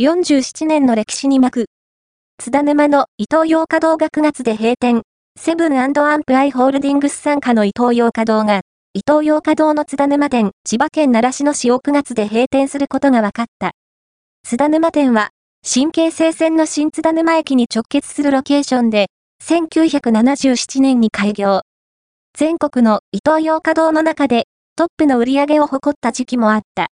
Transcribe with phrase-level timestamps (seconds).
[0.00, 1.66] 47年の歴史に巻く。
[2.40, 5.02] 津田沼の伊東洋華堂が9月で閉店。
[5.36, 8.60] セブンアンプアイホールディングス傘下の伊東洋華堂が、
[8.94, 13.72] 伊東洋華堂の津田沼店、千葉県習志野市を9月で閉店することが分かった。
[14.44, 15.30] 津田沼店は、
[15.64, 19.08] 新京成線の新津田沼駅に直結するロケーションで、
[19.42, 21.62] 1977年に開業。
[22.34, 24.44] 全国の伊東洋華堂の中で
[24.76, 26.86] トップの売り上げを誇った時期もあった。